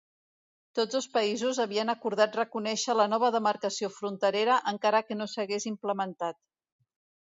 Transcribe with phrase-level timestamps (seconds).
[0.79, 6.45] Tots dos països havien acordat reconèixer la nova demarcació fronterera encara que no s'hagués implementat.